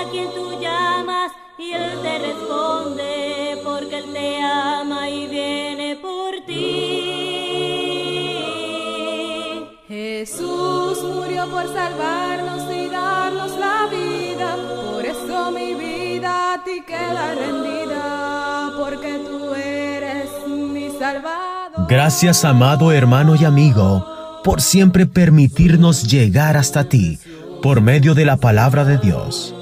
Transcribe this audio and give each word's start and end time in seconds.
a 0.00 0.10
quien 0.10 0.32
tú 0.34 0.58
llamas 0.60 1.32
y 1.58 1.72
Él 1.72 1.98
te 2.02 2.18
responde 2.18 3.60
porque 3.64 3.98
Él 3.98 4.12
te 4.12 4.42
ama 4.42 5.08
y 5.08 5.26
viene 5.28 5.96
por 5.96 6.44
ti. 6.46 7.26
Jesús 9.88 11.02
murió 11.02 11.48
por 11.48 11.66
salvarnos 11.72 12.62
y 12.74 12.88
darnos 12.88 13.52
la 13.58 13.86
vida. 13.90 14.56
Por 14.90 15.04
eso 15.04 15.50
mi 15.52 15.74
vida 15.74 16.54
a 16.54 16.64
ti 16.64 16.82
queda 16.86 17.34
rendida. 17.34 18.72
Porque 18.78 19.20
tú 19.26 19.54
eres 19.54 20.30
mi 20.46 20.90
salvador. 20.90 21.86
Gracias, 21.88 22.44
amado 22.44 22.92
hermano 22.92 23.36
y 23.36 23.44
amigo, 23.44 24.40
por 24.44 24.60
siempre 24.60 25.06
permitirnos 25.06 26.02
llegar 26.02 26.56
hasta 26.56 26.88
ti 26.88 27.18
por 27.62 27.80
medio 27.80 28.14
de 28.14 28.24
la 28.24 28.36
palabra 28.36 28.84
de 28.84 28.98
Dios. 28.98 29.55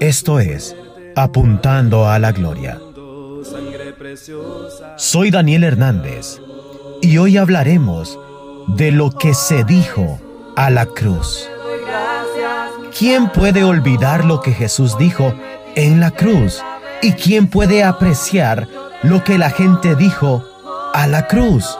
Esto 0.00 0.40
es, 0.40 0.76
apuntando 1.16 2.08
a 2.08 2.18
la 2.18 2.32
gloria. 2.32 2.80
Soy 4.96 5.30
Daniel 5.30 5.64
Hernández 5.64 6.40
y 7.02 7.18
hoy 7.18 7.36
hablaremos 7.36 8.18
de 8.68 8.92
lo 8.92 9.10
que 9.10 9.34
se 9.34 9.64
dijo 9.64 10.20
a 10.56 10.70
la 10.70 10.86
cruz. 10.86 11.48
¿Quién 12.96 13.30
puede 13.30 13.64
olvidar 13.64 14.24
lo 14.24 14.40
que 14.40 14.52
Jesús 14.52 14.96
dijo 14.98 15.34
en 15.74 16.00
la 16.00 16.10
cruz? 16.10 16.62
¿Y 17.02 17.12
quién 17.12 17.48
puede 17.48 17.84
apreciar 17.84 18.68
lo 19.02 19.22
que 19.22 19.38
la 19.38 19.50
gente 19.50 19.94
dijo 19.94 20.44
a 20.94 21.06
la 21.06 21.28
cruz? 21.28 21.78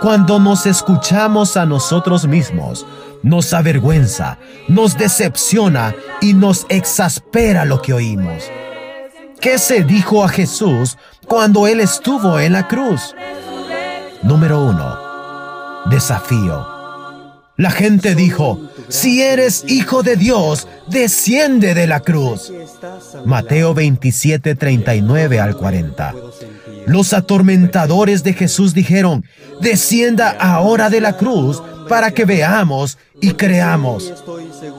Cuando 0.00 0.38
nos 0.38 0.66
escuchamos 0.66 1.56
a 1.56 1.66
nosotros 1.66 2.26
mismos, 2.26 2.86
nos 3.22 3.54
avergüenza, 3.54 4.38
nos 4.68 4.98
decepciona 4.98 5.94
y 6.20 6.34
nos 6.34 6.66
exaspera 6.68 7.64
lo 7.64 7.80
que 7.80 7.94
oímos. 7.94 8.44
¿Qué 9.40 9.58
se 9.58 9.82
dijo 9.82 10.24
a 10.24 10.28
Jesús 10.28 10.96
cuando 11.26 11.66
Él 11.66 11.80
estuvo 11.80 12.38
en 12.38 12.52
la 12.52 12.68
cruz? 12.68 13.14
Número 14.22 14.62
uno. 14.64 14.96
Desafío. 15.86 16.66
La 17.56 17.70
gente 17.70 18.14
dijo, 18.14 18.60
si 18.88 19.22
eres 19.22 19.64
hijo 19.68 20.02
de 20.02 20.16
Dios, 20.16 20.66
desciende 20.88 21.74
de 21.74 21.86
la 21.86 22.00
cruz. 22.00 22.52
Mateo 23.24 23.74
27, 23.74 24.54
39 24.54 25.40
al 25.40 25.56
40. 25.56 26.14
Los 26.86 27.12
atormentadores 27.12 28.22
de 28.22 28.34
Jesús 28.34 28.74
dijeron, 28.74 29.24
descienda 29.60 30.30
ahora 30.30 30.90
de 30.90 31.00
la 31.00 31.16
cruz 31.16 31.62
para 31.88 32.10
que 32.10 32.24
veamos 32.24 32.98
y 33.20 33.32
creamos. 33.32 34.12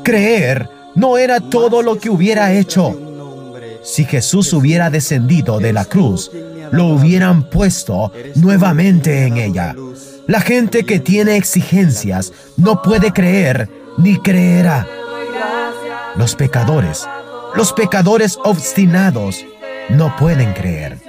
Creer 0.04 0.70
no 0.96 1.18
era 1.18 1.40
todo 1.40 1.82
lo 1.82 1.98
que 1.98 2.10
hubiera 2.10 2.54
hecho. 2.54 2.98
Si 3.84 4.06
Jesús 4.06 4.54
hubiera 4.54 4.90
descendido 4.90 5.60
de 5.60 5.74
la 5.74 5.86
cruz, 5.86 6.32
lo 6.72 6.88
hubieran 6.88 7.50
puesto 7.50 8.12
nuevamente 8.36 9.28
en 9.28 9.38
ella. 9.38 9.76
La 10.28 10.42
gente 10.42 10.86
que 10.86 11.00
tiene 11.00 11.38
exigencias 11.38 12.34
no 12.58 12.82
puede 12.82 13.12
creer 13.12 13.70
ni 13.98 14.18
creerá. 14.18 14.88
Los 16.16 16.36
pecadores, 16.36 17.08
los 17.56 17.74
pecadores 17.74 18.38
obstinados, 18.44 19.46
no 19.90 20.16
pueden 20.16 20.54
creer. 20.54 21.05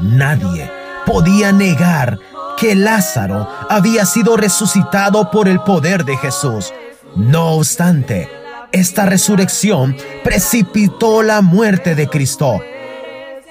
Nadie 0.00 0.70
podía 1.04 1.52
negar 1.52 2.18
que 2.56 2.74
Lázaro 2.74 3.48
había 3.68 4.06
sido 4.06 4.36
resucitado 4.36 5.30
por 5.30 5.48
el 5.48 5.60
poder 5.60 6.04
de 6.04 6.16
Jesús. 6.16 6.72
No 7.14 7.52
obstante, 7.52 8.28
esta 8.72 9.06
resurrección 9.06 9.96
precipitó 10.24 11.22
la 11.22 11.42
muerte 11.42 11.94
de 11.94 12.08
Cristo. 12.08 12.60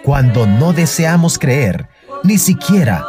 Cuando 0.03 0.45
no 0.45 0.73
deseamos 0.73 1.39
creer, 1.39 1.88
ni 2.23 2.38
siquiera, 2.38 3.03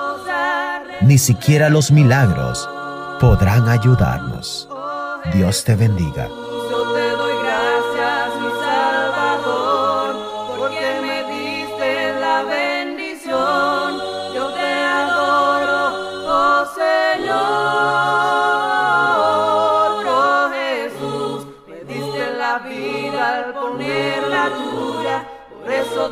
ni 1.02 1.18
siquiera 1.18 1.68
los 1.68 1.90
milagros 1.90 2.68
podrán 3.20 3.68
ayudarnos. 3.68 4.68
Dios 5.32 5.64
te 5.64 5.74
bendiga. 5.74 6.28